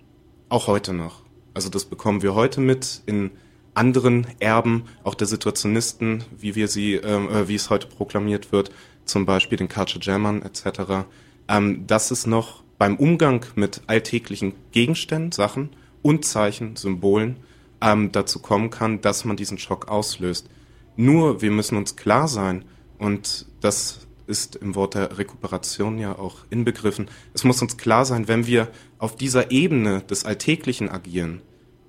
Auch 0.49 0.67
heute 0.67 0.93
noch. 0.93 1.21
Also 1.53 1.69
das 1.69 1.85
bekommen 1.85 2.21
wir 2.21 2.35
heute 2.35 2.59
mit 2.59 3.01
in 3.05 3.31
anderen 3.73 4.27
Erben, 4.39 4.83
auch 5.03 5.15
der 5.15 5.27
Situationisten, 5.27 6.25
wie 6.37 6.55
wir 6.55 6.67
sie, 6.67 6.95
ähm, 6.95 7.29
äh, 7.29 7.47
wie 7.47 7.55
es 7.55 7.69
heute 7.69 7.87
proklamiert 7.87 8.51
wird, 8.51 8.71
zum 9.05 9.25
Beispiel 9.25 9.57
den 9.57 9.69
Culture 9.69 10.03
Jammern 10.03 10.41
etc., 10.41 11.05
ähm, 11.47 11.87
dass 11.87 12.11
es 12.11 12.27
noch 12.27 12.63
beim 12.77 12.97
Umgang 12.97 13.45
mit 13.55 13.81
alltäglichen 13.87 14.53
Gegenständen, 14.71 15.31
Sachen 15.31 15.69
und 16.01 16.25
Zeichen, 16.25 16.75
Symbolen 16.75 17.37
ähm, 17.79 18.11
dazu 18.11 18.39
kommen 18.39 18.69
kann, 18.69 18.99
dass 18.99 19.23
man 19.23 19.37
diesen 19.37 19.57
Schock 19.57 19.87
auslöst. 19.87 20.49
Nur 20.97 21.41
wir 21.41 21.51
müssen 21.51 21.77
uns 21.77 21.95
klar 21.95 22.27
sein, 22.27 22.65
und 22.97 23.45
das 23.59 24.05
ist 24.27 24.55
im 24.55 24.75
Wort 24.75 24.95
der 24.95 25.17
Rekuperation 25.17 25.97
ja 25.97 26.17
auch 26.17 26.37
inbegriffen. 26.49 27.09
Es 27.33 27.43
muss 27.43 27.61
uns 27.61 27.77
klar 27.77 28.05
sein, 28.05 28.27
wenn 28.27 28.47
wir 28.47 28.69
auf 28.97 29.15
dieser 29.15 29.51
Ebene 29.51 30.01
des 30.01 30.25
Alltäglichen 30.25 30.89
agieren 30.89 31.41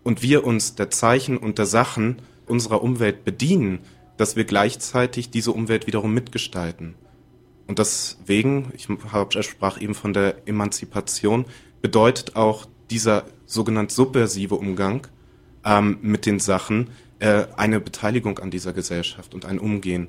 und 0.02 0.22
wir 0.22 0.44
uns 0.44 0.74
der 0.74 0.90
Zeichen 0.90 1.36
und 1.36 1.58
der 1.58 1.66
Sachen 1.66 2.22
unserer 2.46 2.82
Umwelt 2.82 3.24
bedienen, 3.24 3.80
dass 4.16 4.36
wir 4.36 4.44
gleichzeitig 4.44 5.30
diese 5.30 5.52
Umwelt 5.52 5.86
wiederum 5.86 6.14
mitgestalten. 6.14 6.94
Und 7.66 7.78
deswegen, 7.78 8.72
ich 8.74 8.88
sprach 9.44 9.80
eben 9.80 9.94
von 9.94 10.12
der 10.12 10.46
Emanzipation, 10.46 11.46
bedeutet 11.82 12.36
auch 12.36 12.66
dieser 12.90 13.24
sogenannte 13.46 13.94
subversive 13.94 14.54
Umgang 14.54 15.06
ähm, 15.64 15.98
mit 16.02 16.26
den 16.26 16.38
Sachen 16.38 16.90
äh, 17.18 17.46
eine 17.56 17.80
Beteiligung 17.80 18.38
an 18.38 18.50
dieser 18.50 18.72
Gesellschaft 18.72 19.34
und 19.34 19.44
ein 19.44 19.58
Umgehen. 19.58 20.08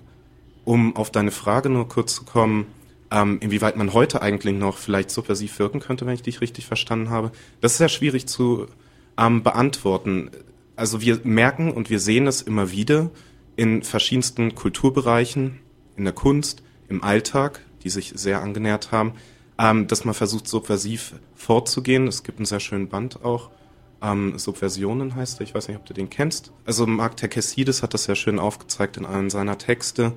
Um 0.67 0.97
auf 0.97 1.11
deine 1.11 1.31
Frage 1.31 1.69
nur 1.69 1.87
kurz 1.87 2.15
zu 2.15 2.25
kommen, 2.25 2.65
ähm, 3.09 3.37
inwieweit 3.39 3.77
man 3.77 3.93
heute 3.93 4.21
eigentlich 4.21 4.53
noch 4.53 4.77
vielleicht 4.77 5.11
subversiv 5.11 5.57
wirken 5.59 5.79
könnte, 5.79 6.05
wenn 6.05 6.13
ich 6.13 6.23
dich 6.23 6.41
richtig 6.41 6.65
verstanden 6.65 7.09
habe, 7.09 7.31
das 7.61 7.71
ist 7.71 7.77
sehr 7.77 7.87
schwierig 7.87 8.27
zu 8.27 8.65
ähm, 9.17 9.43
beantworten. 9.43 10.29
Also 10.75 10.99
wir 10.99 11.21
merken 11.23 11.71
und 11.71 11.89
wir 11.89 12.01
sehen 12.01 12.27
es 12.27 12.41
immer 12.41 12.69
wieder 12.69 13.11
in 13.55 13.81
verschiedensten 13.81 14.55
Kulturbereichen, 14.55 15.59
in 15.95 16.03
der 16.03 16.11
Kunst, 16.11 16.63
im 16.89 17.01
Alltag, 17.01 17.61
die 17.85 17.89
sich 17.89 18.11
sehr 18.17 18.41
angenähert 18.41 18.91
haben, 18.91 19.13
ähm, 19.57 19.87
dass 19.87 20.03
man 20.03 20.15
versucht, 20.15 20.49
subversiv 20.49 21.13
vorzugehen. 21.33 22.07
Es 22.07 22.23
gibt 22.23 22.39
einen 22.39 22.45
sehr 22.45 22.59
schönen 22.59 22.89
Band 22.89 23.23
auch. 23.23 23.51
Ähm, 24.01 24.37
Subversionen 24.37 25.15
heißt 25.15 25.39
er, 25.39 25.45
ich 25.45 25.55
weiß 25.55 25.69
nicht, 25.69 25.77
ob 25.77 25.85
du 25.85 25.93
den 25.93 26.09
kennst. 26.09 26.51
Also 26.65 26.85
Mark 26.85 27.15
Terkesides 27.15 27.83
hat 27.83 27.93
das 27.93 28.03
sehr 28.03 28.15
schön 28.15 28.37
aufgezeigt 28.37 28.97
in 28.97 29.05
einem 29.05 29.29
seiner 29.29 29.57
Texte, 29.57 30.11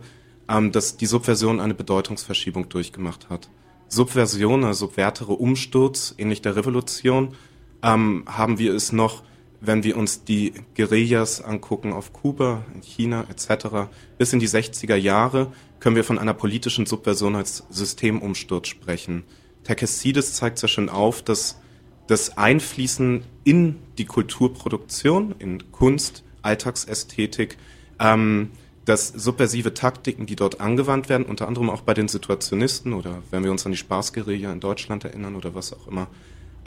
ähm, 0.50 0.72
dass 0.72 0.96
die 0.96 1.06
Subversion 1.06 1.60
eine 1.60 1.74
Bedeutungsverschiebung 1.74 2.68
durchgemacht 2.68 3.30
hat. 3.30 3.48
Subversion, 3.88 4.64
also 4.64 4.86
subvertere 4.86 5.32
Umsturz, 5.32 6.14
ähnlich 6.18 6.42
der 6.42 6.56
Revolution, 6.56 7.34
ähm, 7.82 8.24
haben 8.26 8.58
wir 8.58 8.74
es 8.74 8.92
noch 8.92 9.22
wenn 9.60 9.84
wir 9.84 9.96
uns 9.96 10.24
die 10.24 10.54
Guerillas 10.74 11.42
angucken 11.42 11.92
auf 11.92 12.12
Kuba, 12.12 12.64
in 12.74 12.82
China 12.82 13.26
etc., 13.28 13.90
bis 14.18 14.32
in 14.32 14.40
die 14.40 14.48
60er 14.48 14.96
Jahre 14.96 15.52
können 15.78 15.96
wir 15.96 16.04
von 16.04 16.18
einer 16.18 16.34
politischen 16.34 16.86
Subversion 16.86 17.36
als 17.36 17.64
Systemumsturz 17.70 18.68
sprechen. 18.68 19.24
Takesides 19.64 20.34
zeigt 20.34 20.58
sehr 20.58 20.68
schön 20.68 20.88
auf, 20.88 21.22
dass 21.22 21.60
das 22.06 22.36
Einfließen 22.36 23.22
in 23.44 23.76
die 23.98 24.04
Kulturproduktion, 24.04 25.34
in 25.38 25.70
Kunst, 25.70 26.24
Alltagsästhetik, 26.42 27.56
ähm, 27.98 28.50
dass 28.84 29.08
subversive 29.08 29.74
Taktiken, 29.74 30.26
die 30.26 30.36
dort 30.36 30.60
angewandt 30.60 31.08
werden, 31.08 31.26
unter 31.26 31.46
anderem 31.46 31.70
auch 31.70 31.82
bei 31.82 31.94
den 31.94 32.08
Situationisten 32.08 32.92
oder 32.92 33.22
wenn 33.30 33.44
wir 33.44 33.50
uns 33.50 33.66
an 33.66 33.72
die 33.72 33.78
Spaßguerilla 33.78 34.52
in 34.52 34.60
Deutschland 34.60 35.04
erinnern 35.04 35.36
oder 35.36 35.54
was 35.54 35.72
auch 35.72 35.86
immer, 35.86 36.08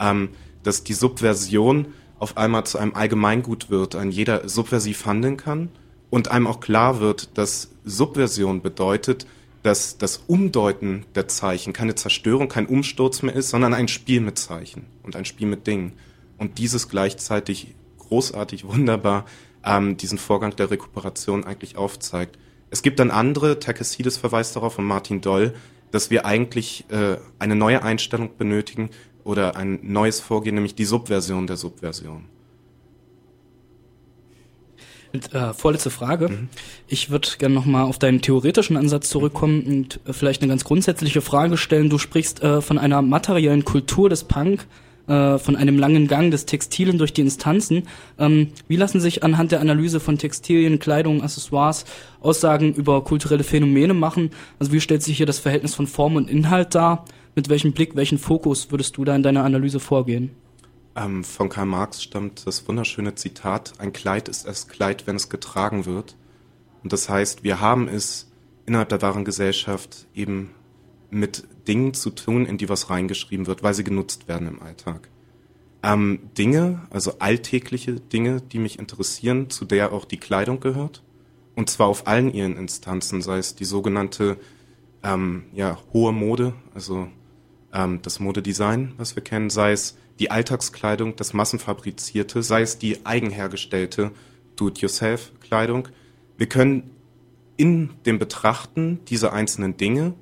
ähm, 0.00 0.30
dass 0.62 0.84
die 0.84 0.94
Subversion 0.94 1.86
auf 2.18 2.36
einmal 2.36 2.64
zu 2.64 2.78
einem 2.78 2.94
Allgemeingut 2.94 3.70
wird, 3.70 3.96
ein 3.96 4.10
jeder 4.10 4.48
subversiv 4.48 5.04
handeln 5.06 5.36
kann 5.36 5.68
und 6.10 6.30
einem 6.30 6.46
auch 6.46 6.60
klar 6.60 7.00
wird, 7.00 7.36
dass 7.36 7.70
Subversion 7.84 8.62
bedeutet, 8.62 9.26
dass 9.62 9.98
das 9.98 10.22
Umdeuten 10.26 11.06
der 11.14 11.26
Zeichen 11.26 11.72
keine 11.72 11.94
Zerstörung, 11.94 12.48
kein 12.48 12.66
Umsturz 12.66 13.22
mehr 13.22 13.34
ist, 13.34 13.50
sondern 13.50 13.74
ein 13.74 13.88
Spiel 13.88 14.20
mit 14.20 14.38
Zeichen 14.38 14.84
und 15.02 15.16
ein 15.16 15.24
Spiel 15.24 15.46
mit 15.46 15.66
Dingen. 15.66 15.92
Und 16.38 16.58
dieses 16.58 16.88
gleichzeitig 16.88 17.74
großartig, 17.98 18.66
wunderbar 18.66 19.24
ähm, 19.64 19.96
diesen 19.96 20.18
Vorgang 20.18 20.56
der 20.56 20.70
Rekuperation 20.70 21.44
eigentlich 21.44 21.76
aufzeigt. 21.76 22.38
Es 22.70 22.82
gibt 22.82 22.98
dann 22.98 23.10
andere, 23.10 23.58
Takesides 23.58 24.16
verweist 24.16 24.56
darauf 24.56 24.78
und 24.78 24.84
Martin 24.84 25.20
Doll, 25.20 25.54
dass 25.90 26.10
wir 26.10 26.26
eigentlich 26.26 26.84
äh, 26.90 27.16
eine 27.38 27.54
neue 27.54 27.82
Einstellung 27.82 28.36
benötigen, 28.36 28.90
oder 29.24 29.56
ein 29.56 29.80
neues 29.82 30.20
Vorgehen, 30.20 30.54
nämlich 30.54 30.74
die 30.74 30.84
Subversion 30.84 31.46
der 31.46 31.56
Subversion. 31.56 32.26
Und, 35.12 35.32
äh, 35.32 35.54
vorletzte 35.54 35.90
Frage. 35.90 36.28
Mhm. 36.28 36.48
Ich 36.88 37.08
würde 37.08 37.28
gerne 37.38 37.54
nochmal 37.54 37.84
auf 37.84 37.98
deinen 37.98 38.20
theoretischen 38.20 38.76
Ansatz 38.76 39.08
zurückkommen 39.08 39.62
und 39.62 40.00
äh, 40.06 40.12
vielleicht 40.12 40.42
eine 40.42 40.48
ganz 40.48 40.64
grundsätzliche 40.64 41.20
Frage 41.20 41.56
stellen. 41.56 41.88
Du 41.88 41.98
sprichst 41.98 42.42
äh, 42.42 42.60
von 42.60 42.78
einer 42.78 43.00
materiellen 43.00 43.64
Kultur 43.64 44.08
des 44.08 44.24
Punk, 44.24 44.66
äh, 45.06 45.38
von 45.38 45.56
einem 45.56 45.78
langen 45.78 46.06
Gang 46.08 46.30
des 46.30 46.46
Textilen 46.46 46.98
durch 46.98 47.12
die 47.12 47.22
Instanzen. 47.22 47.84
Ähm, 48.18 48.48
wie 48.68 48.76
lassen 48.76 49.00
sich 49.00 49.22
anhand 49.22 49.52
der 49.52 49.60
Analyse 49.60 50.00
von 50.00 50.18
Textilien, 50.18 50.78
Kleidung, 50.78 51.22
Accessoires 51.22 51.84
Aussagen 52.20 52.74
über 52.74 53.04
kulturelle 53.04 53.44
Phänomene 53.44 53.94
machen? 53.94 54.30
Also 54.58 54.72
wie 54.72 54.80
stellt 54.80 55.02
sich 55.02 55.16
hier 55.16 55.26
das 55.26 55.38
Verhältnis 55.38 55.74
von 55.74 55.86
Form 55.86 56.16
und 56.16 56.30
Inhalt 56.30 56.74
dar? 56.74 57.04
mit 57.34 57.48
welchem 57.48 57.72
Blick, 57.72 57.96
welchen 57.96 58.18
Fokus 58.18 58.70
würdest 58.70 58.96
du 58.96 59.04
da 59.04 59.14
in 59.14 59.22
deiner 59.22 59.44
Analyse 59.44 59.80
vorgehen? 59.80 60.30
Ähm, 60.96 61.24
von 61.24 61.48
Karl 61.48 61.66
Marx 61.66 62.02
stammt 62.02 62.46
das 62.46 62.66
wunderschöne 62.68 63.14
Zitat, 63.14 63.72
ein 63.78 63.92
Kleid 63.92 64.28
ist 64.28 64.46
erst 64.46 64.68
Kleid, 64.68 65.06
wenn 65.06 65.16
es 65.16 65.28
getragen 65.28 65.86
wird. 65.86 66.16
Und 66.82 66.92
das 66.92 67.08
heißt, 67.08 67.42
wir 67.42 67.60
haben 67.60 67.88
es 67.88 68.30
innerhalb 68.66 68.90
der 68.90 69.02
wahren 69.02 69.24
Gesellschaft 69.24 70.06
eben 70.14 70.50
mit 71.10 71.44
Dingen 71.66 71.94
zu 71.94 72.10
tun, 72.10 72.46
in 72.46 72.58
die 72.58 72.68
was 72.68 72.90
reingeschrieben 72.90 73.46
wird, 73.46 73.62
weil 73.62 73.74
sie 73.74 73.84
genutzt 73.84 74.28
werden 74.28 74.48
im 74.48 74.62
Alltag. 74.62 75.08
Ähm, 75.82 76.30
Dinge, 76.38 76.82
also 76.90 77.18
alltägliche 77.18 77.94
Dinge, 77.94 78.40
die 78.40 78.58
mich 78.58 78.78
interessieren, 78.78 79.50
zu 79.50 79.64
der 79.64 79.92
auch 79.92 80.04
die 80.04 80.18
Kleidung 80.18 80.60
gehört. 80.60 81.02
Und 81.54 81.70
zwar 81.70 81.88
auf 81.88 82.06
allen 82.06 82.32
ihren 82.32 82.56
Instanzen, 82.56 83.22
sei 83.22 83.38
es 83.38 83.54
die 83.54 83.64
sogenannte 83.64 84.38
ähm, 85.02 85.44
ja, 85.54 85.78
hohe 85.92 86.12
Mode, 86.12 86.54
also 86.74 87.08
ähm, 87.72 88.00
das 88.02 88.18
Modedesign, 88.18 88.94
was 88.96 89.14
wir 89.14 89.22
kennen, 89.22 89.50
sei 89.50 89.72
es 89.72 89.96
die 90.18 90.30
Alltagskleidung, 90.30 91.16
das 91.16 91.34
massenfabrizierte, 91.34 92.42
sei 92.42 92.62
es 92.62 92.78
die 92.78 93.04
eigenhergestellte 93.04 94.12
Do-it-yourself-Kleidung. 94.56 95.88
Wir 96.38 96.48
können 96.48 96.90
in 97.56 97.90
dem 98.06 98.18
Betrachten 98.18 99.00
dieser 99.06 99.32
einzelnen 99.32 99.76
Dinge 99.76 100.14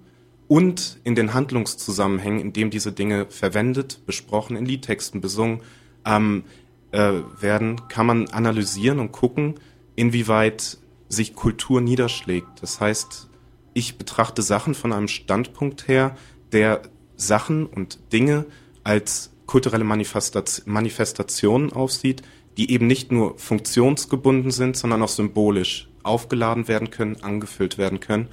und 0.52 0.98
in 1.02 1.14
den 1.14 1.32
Handlungszusammenhängen, 1.32 2.38
in 2.38 2.52
dem 2.52 2.68
diese 2.68 2.92
Dinge 2.92 3.24
verwendet, 3.30 4.04
besprochen, 4.04 4.54
in 4.54 4.66
Liedtexten 4.66 5.22
besungen 5.22 5.62
ähm, 6.04 6.44
äh, 6.90 7.12
werden, 7.40 7.88
kann 7.88 8.04
man 8.04 8.28
analysieren 8.28 8.98
und 8.98 9.12
gucken, 9.12 9.54
inwieweit 9.96 10.76
sich 11.08 11.34
Kultur 11.34 11.80
niederschlägt. 11.80 12.60
Das 12.60 12.82
heißt, 12.82 13.30
ich 13.72 13.96
betrachte 13.96 14.42
Sachen 14.42 14.74
von 14.74 14.92
einem 14.92 15.08
Standpunkt 15.08 15.88
her, 15.88 16.18
der 16.52 16.82
Sachen 17.16 17.64
und 17.64 18.12
Dinge 18.12 18.44
als 18.84 19.30
kulturelle 19.46 19.84
Manifestationen 19.84 21.72
aufsieht, 21.72 22.20
die 22.58 22.70
eben 22.72 22.86
nicht 22.86 23.10
nur 23.10 23.38
funktionsgebunden 23.38 24.50
sind, 24.50 24.76
sondern 24.76 25.02
auch 25.02 25.08
symbolisch 25.08 25.88
aufgeladen 26.02 26.68
werden 26.68 26.90
können, 26.90 27.22
angefüllt 27.22 27.78
werden 27.78 28.00
können. 28.00 28.28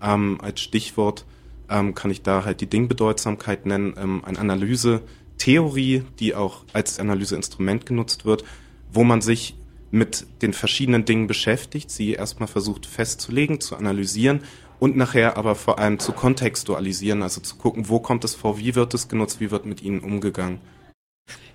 Ähm, 0.00 0.38
als 0.40 0.60
Stichwort 0.60 1.24
ähm, 1.70 1.94
kann 1.94 2.10
ich 2.10 2.22
da 2.22 2.44
halt 2.44 2.60
die 2.60 2.68
Dingbedeutsamkeit 2.68 3.66
nennen, 3.66 3.94
ähm, 3.98 4.22
eine 4.24 4.38
Analyse-Theorie, 4.38 6.04
die 6.18 6.34
auch 6.34 6.64
als 6.72 6.98
Analyseinstrument 6.98 7.86
genutzt 7.86 8.24
wird, 8.24 8.44
wo 8.92 9.04
man 9.04 9.20
sich 9.20 9.56
mit 9.90 10.26
den 10.42 10.52
verschiedenen 10.52 11.04
Dingen 11.04 11.26
beschäftigt, 11.26 11.90
sie 11.90 12.12
erstmal 12.12 12.48
versucht 12.48 12.86
festzulegen, 12.86 13.60
zu 13.60 13.76
analysieren 13.76 14.40
und 14.78 14.96
nachher 14.96 15.36
aber 15.36 15.54
vor 15.54 15.78
allem 15.78 15.98
zu 15.98 16.12
kontextualisieren, 16.12 17.22
also 17.22 17.40
zu 17.40 17.56
gucken, 17.56 17.88
wo 17.88 18.00
kommt 18.00 18.24
es 18.24 18.34
vor, 18.34 18.58
wie 18.58 18.74
wird 18.74 18.94
es 18.94 19.08
genutzt, 19.08 19.40
wie 19.40 19.50
wird 19.50 19.64
mit 19.66 19.82
ihnen 19.82 20.00
umgegangen. 20.00 20.60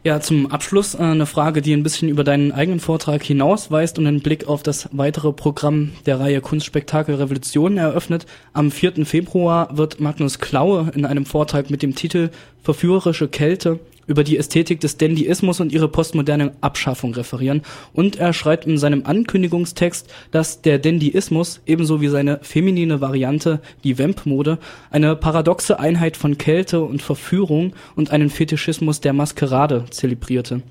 Ja, 0.03 0.19
zum 0.19 0.51
Abschluss 0.51 0.95
äh, 0.95 0.97
eine 0.97 1.27
Frage, 1.27 1.61
die 1.61 1.73
ein 1.73 1.83
bisschen 1.83 2.09
über 2.09 2.23
deinen 2.23 2.51
eigenen 2.51 2.79
Vortrag 2.79 3.21
hinausweist 3.21 3.99
und 3.99 4.07
einen 4.07 4.21
Blick 4.21 4.47
auf 4.47 4.63
das 4.63 4.89
weitere 4.91 5.31
Programm 5.31 5.91
der 6.07 6.19
Reihe 6.19 6.41
Kunstspektakel 6.41 7.13
Revolution 7.13 7.77
eröffnet. 7.77 8.25
Am 8.51 8.71
4. 8.71 9.05
Februar 9.05 9.77
wird 9.77 9.99
Magnus 9.99 10.39
Klaue 10.39 10.91
in 10.95 11.05
einem 11.05 11.27
Vortrag 11.27 11.69
mit 11.69 11.83
dem 11.83 11.93
Titel 11.93 12.31
Verführerische 12.63 13.27
Kälte 13.27 13.79
über 14.11 14.25
die 14.25 14.37
Ästhetik 14.37 14.81
des 14.81 14.97
Dandyismus 14.97 15.61
und 15.61 15.71
ihre 15.71 15.87
postmoderne 15.87 16.51
Abschaffung 16.59 17.13
referieren. 17.13 17.61
Und 17.93 18.17
er 18.17 18.33
schreibt 18.33 18.67
in 18.67 18.77
seinem 18.77 19.05
Ankündigungstext, 19.05 20.13
dass 20.31 20.61
der 20.61 20.79
Dandyismus 20.79 21.61
ebenso 21.65 22.01
wie 22.01 22.09
seine 22.09 22.39
feminine 22.41 22.99
Variante, 22.99 23.61
die 23.85 23.97
Vamp-Mode, 23.97 24.59
eine 24.91 25.15
paradoxe 25.15 25.79
Einheit 25.79 26.17
von 26.17 26.37
Kälte 26.37 26.81
und 26.81 27.01
Verführung 27.01 27.73
und 27.95 28.11
einen 28.11 28.29
Fetischismus 28.29 28.99
der 28.99 29.13
Maskerade 29.13 29.85
zelebrierte. 29.89 30.61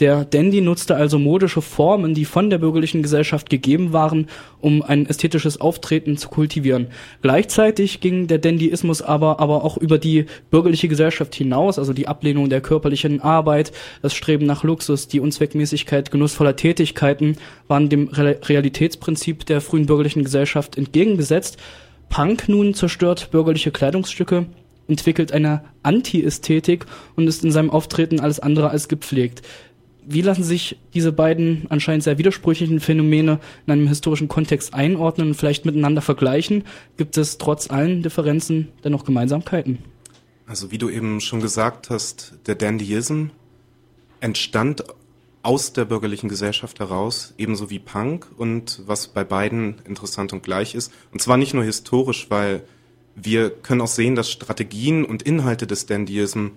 Der 0.00 0.24
Dandy 0.24 0.60
nutzte 0.60 0.96
also 0.96 1.20
modische 1.20 1.62
Formen, 1.62 2.14
die 2.14 2.24
von 2.24 2.50
der 2.50 2.58
bürgerlichen 2.58 3.02
Gesellschaft 3.04 3.48
gegeben 3.48 3.92
waren, 3.92 4.26
um 4.60 4.82
ein 4.82 5.06
ästhetisches 5.06 5.60
Auftreten 5.60 6.16
zu 6.16 6.28
kultivieren. 6.28 6.88
Gleichzeitig 7.22 8.00
ging 8.00 8.26
der 8.26 8.38
Dandyismus 8.38 9.02
aber, 9.02 9.38
aber 9.38 9.62
auch 9.62 9.76
über 9.76 9.98
die 9.98 10.26
bürgerliche 10.50 10.88
Gesellschaft 10.88 11.36
hinaus, 11.36 11.78
also 11.78 11.92
die 11.92 12.08
Ablehnung 12.08 12.48
der 12.48 12.60
körperlichen 12.60 13.20
Arbeit, 13.20 13.70
das 14.02 14.14
Streben 14.14 14.46
nach 14.46 14.64
Luxus, 14.64 15.06
die 15.06 15.20
Unzweckmäßigkeit 15.20 16.10
genussvoller 16.10 16.56
Tätigkeiten 16.56 17.36
waren 17.68 17.88
dem 17.88 18.08
Realitätsprinzip 18.08 19.46
der 19.46 19.60
frühen 19.60 19.86
bürgerlichen 19.86 20.24
Gesellschaft 20.24 20.76
entgegengesetzt. 20.76 21.56
Punk 22.08 22.48
nun 22.48 22.74
zerstört 22.74 23.30
bürgerliche 23.30 23.70
Kleidungsstücke, 23.70 24.46
entwickelt 24.88 25.30
eine 25.30 25.62
Anti-Ästhetik 25.84 26.84
und 27.14 27.28
ist 27.28 27.44
in 27.44 27.52
seinem 27.52 27.70
Auftreten 27.70 28.18
alles 28.18 28.40
andere 28.40 28.70
als 28.70 28.88
gepflegt 28.88 29.42
wie 30.06 30.20
lassen 30.20 30.44
sich 30.44 30.78
diese 30.92 31.12
beiden 31.12 31.66
anscheinend 31.68 32.04
sehr 32.04 32.18
widersprüchlichen 32.18 32.80
Phänomene 32.80 33.40
in 33.66 33.72
einem 33.72 33.88
historischen 33.88 34.28
Kontext 34.28 34.74
einordnen 34.74 35.28
und 35.28 35.34
vielleicht 35.34 35.64
miteinander 35.64 36.02
vergleichen? 36.02 36.64
Gibt 36.96 37.16
es 37.16 37.38
trotz 37.38 37.70
allen 37.70 38.02
Differenzen 38.02 38.68
dennoch 38.82 39.04
Gemeinsamkeiten? 39.04 39.78
Also 40.46 40.70
wie 40.70 40.78
du 40.78 40.90
eben 40.90 41.20
schon 41.20 41.40
gesagt 41.40 41.90
hast, 41.90 42.34
der 42.46 42.54
Dandyism 42.54 43.26
entstand 44.20 44.84
aus 45.42 45.74
der 45.74 45.84
bürgerlichen 45.84 46.28
Gesellschaft 46.28 46.80
heraus, 46.80 47.34
ebenso 47.36 47.68
wie 47.68 47.78
Punk 47.78 48.26
und 48.36 48.82
was 48.86 49.08
bei 49.08 49.24
beiden 49.24 49.76
interessant 49.84 50.32
und 50.32 50.42
gleich 50.42 50.74
ist. 50.74 50.90
Und 51.12 51.20
zwar 51.20 51.36
nicht 51.36 51.52
nur 51.52 51.64
historisch, 51.64 52.26
weil 52.30 52.62
wir 53.14 53.50
können 53.50 53.82
auch 53.82 53.86
sehen, 53.86 54.14
dass 54.14 54.30
Strategien 54.30 55.04
und 55.04 55.22
Inhalte 55.22 55.66
des 55.66 55.86
Dandyism 55.86 56.48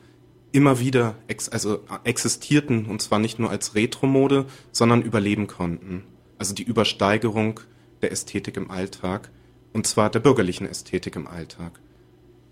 immer 0.57 0.79
wieder 0.79 1.13
ex 1.27 1.49
also 1.49 1.81
existierten 2.03 2.87
und 2.87 2.99
zwar 2.99 3.19
nicht 3.19 3.37
nur 3.37 3.51
als 3.51 3.75
Retro-Mode, 3.75 4.47
sondern 4.71 5.03
überleben 5.03 5.45
konnten. 5.45 6.03
Also 6.39 6.55
die 6.55 6.63
Übersteigerung 6.63 7.59
der 8.01 8.11
Ästhetik 8.11 8.57
im 8.57 8.71
Alltag 8.71 9.29
und 9.71 9.85
zwar 9.85 10.09
der 10.09 10.19
bürgerlichen 10.19 10.65
Ästhetik 10.65 11.15
im 11.15 11.27
Alltag. 11.27 11.79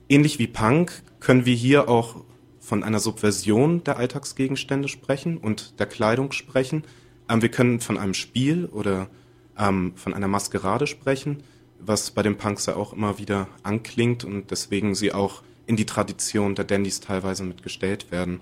Ähnlich 0.07 0.37
wie 0.37 0.45
Punk 0.45 1.01
können 1.19 1.47
wir 1.47 1.55
hier 1.55 1.89
auch 1.89 2.23
von 2.59 2.83
einer 2.83 2.99
Subversion 2.99 3.83
der 3.83 3.97
Alltagsgegenstände 3.97 4.87
sprechen 4.87 5.39
und 5.39 5.79
der 5.79 5.87
Kleidung 5.87 6.31
sprechen. 6.31 6.83
Ähm, 7.27 7.41
wir 7.41 7.49
können 7.49 7.79
von 7.79 7.97
einem 7.97 8.13
Spiel 8.13 8.67
oder 8.67 9.09
ähm, 9.57 9.93
von 9.95 10.13
einer 10.13 10.27
Maskerade 10.27 10.85
sprechen, 10.85 11.41
was 11.79 12.11
bei 12.11 12.21
den 12.21 12.37
Punks 12.37 12.67
ja 12.67 12.75
auch 12.75 12.93
immer 12.93 13.17
wieder 13.17 13.47
anklingt 13.63 14.23
und 14.23 14.51
deswegen 14.51 14.93
sie 14.93 15.11
auch 15.11 15.41
in 15.67 15.75
die 15.75 15.85
Tradition 15.85 16.55
der 16.55 16.65
Dandys 16.65 16.99
teilweise 16.99 17.43
mitgestellt 17.43 18.11
werden. 18.11 18.39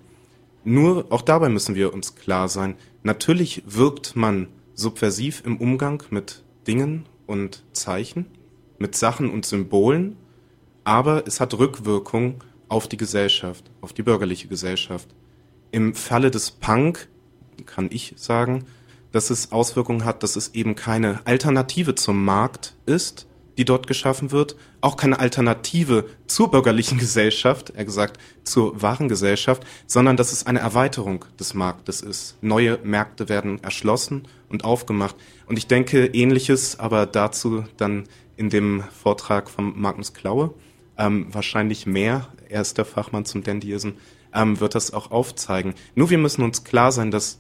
Nur 0.63 1.07
auch 1.09 1.21
dabei 1.21 1.49
müssen 1.49 1.75
wir 1.75 1.93
uns 1.93 2.15
klar 2.15 2.47
sein, 2.47 2.75
natürlich 3.03 3.63
wirkt 3.65 4.15
man 4.15 4.47
subversiv 4.73 5.43
im 5.45 5.57
Umgang 5.57 6.03
mit 6.09 6.43
Dingen 6.67 7.05
und 7.27 7.63
Zeichen, 7.73 8.25
mit 8.77 8.95
Sachen 8.95 9.29
und 9.29 9.45
Symbolen, 9.45 10.15
aber 10.83 11.27
es 11.27 11.39
hat 11.39 11.57
Rückwirkung 11.57 12.43
auf 12.69 12.87
die 12.87 12.97
Gesellschaft, 12.97 13.69
auf 13.81 13.93
die 13.93 14.03
bürgerliche 14.03 14.47
Gesellschaft. 14.47 15.07
Im 15.71 15.93
Falle 15.95 16.31
des 16.31 16.51
Punk 16.51 17.07
kann 17.65 17.89
ich 17.91 18.13
sagen, 18.17 18.65
dass 19.11 19.29
es 19.29 19.51
Auswirkungen 19.51 20.05
hat, 20.05 20.23
dass 20.23 20.35
es 20.35 20.55
eben 20.55 20.75
keine 20.75 21.25
Alternative 21.25 21.95
zum 21.95 22.25
Markt 22.25 22.75
ist, 22.85 23.27
die 23.57 23.65
dort 23.65 23.88
geschaffen 23.88 24.31
wird, 24.31 24.55
auch 24.81 24.98
keine 24.98 25.19
Alternative 25.19 26.05
zur 26.27 26.51
bürgerlichen 26.51 26.98
Gesellschaft, 26.98 27.74
er 27.75 27.86
gesagt 27.86 28.19
zur 28.43 28.81
wahren 28.81 29.10
Gesellschaft, 29.10 29.63
sondern 29.88 30.17
dass 30.17 30.31
es 30.31 30.45
eine 30.45 30.60
Erweiterung 30.60 31.25
des 31.39 31.53
Marktes 31.53 32.01
ist. 32.01 32.38
Neue 32.41 32.79
Märkte 32.83 33.29
werden 33.29 33.63
erschlossen 33.63 34.27
und 34.50 34.63
aufgemacht. 34.63 35.15
Und 35.48 35.57
ich 35.57 35.67
denke 35.67 36.05
ähnliches, 36.05 36.79
aber 36.79 37.05
dazu 37.05 37.65
dann 37.77 38.05
in 38.38 38.50
dem 38.50 38.83
Vortrag 39.01 39.50
von 39.50 39.79
Magnus 39.79 40.13
Klaue, 40.13 40.53
ähm, 40.98 41.27
wahrscheinlich 41.31 41.86
mehr, 41.86 42.27
er 42.50 42.62
ist 42.62 42.77
der 42.77 42.86
Fachmann 42.86 43.25
zum 43.25 43.43
Dandyism, 43.43 43.91
ähm, 44.33 44.60
wird 44.60 44.75
das 44.75 44.93
auch 44.93 45.12
aufzeigen. 45.12 45.75
Nur 45.95 46.10
wir 46.10 46.17
müssen 46.17 46.43
uns 46.43 46.63
klar 46.63 46.91
sein, 46.91 47.12
dass 47.12 47.39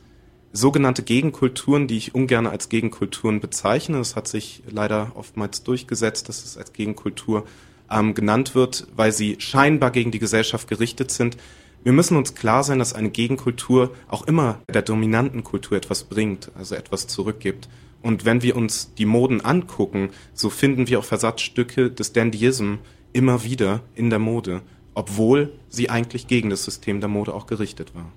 sogenannte 0.53 1.01
Gegenkulturen, 1.01 1.87
die 1.87 1.97
ich 1.97 2.15
ungern 2.15 2.47
als 2.47 2.69
Gegenkulturen 2.69 3.41
bezeichne. 3.41 3.99
Es 3.99 4.15
hat 4.15 4.27
sich 4.27 4.61
leider 4.69 5.11
oftmals 5.15 5.63
durchgesetzt, 5.63 6.29
dass 6.29 6.45
es 6.45 6.57
als 6.57 6.71
Gegenkultur 6.71 7.45
ähm, 7.91 8.13
genannt 8.13 8.55
wird, 8.55 8.87
weil 8.95 9.11
sie 9.11 9.35
scheinbar 9.39 9.91
gegen 9.91 10.11
die 10.11 10.19
Gesellschaft 10.19 10.67
gerichtet 10.69 11.11
sind. 11.11 11.37
Wir 11.83 11.91
müssen 11.91 12.15
uns 12.15 12.35
klar 12.35 12.63
sein, 12.63 12.79
dass 12.79 12.93
eine 12.93 13.09
Gegenkultur 13.09 13.93
auch 14.07 14.25
immer 14.27 14.61
der 14.71 14.83
dominanten 14.83 15.43
Kultur 15.43 15.75
etwas 15.75 16.05
bringt, 16.05 16.51
also 16.55 16.75
etwas 16.75 17.07
zurückgibt. 17.07 17.67
Und 18.01 18.23
wenn 18.23 18.41
wir 18.41 18.55
uns 18.55 18.93
die 18.93 19.05
Moden 19.05 19.41
angucken, 19.41 20.11
so 20.33 20.49
finden 20.49 20.87
wir 20.87 20.99
auch 20.99 21.05
Versatzstücke 21.05 21.89
des 21.89 22.13
Dandyism 22.13 22.75
immer 23.11 23.43
wieder 23.43 23.81
in 23.95 24.09
der 24.09 24.19
Mode, 24.19 24.61
obwohl 24.93 25.53
sie 25.67 25.89
eigentlich 25.89 26.27
gegen 26.27 26.49
das 26.49 26.63
System 26.63 26.99
der 26.99 27.09
Mode 27.09 27.33
auch 27.33 27.47
gerichtet 27.47 27.95
war. 27.95 28.11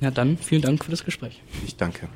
Ja, 0.00 0.10
dann 0.10 0.36
vielen 0.36 0.62
Dank 0.62 0.84
für 0.84 0.90
das 0.90 1.04
Gespräch. 1.04 1.42
Ich 1.64 1.76
danke. 1.76 2.08